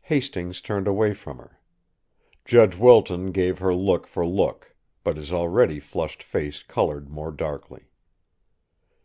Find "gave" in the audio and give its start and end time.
3.30-3.60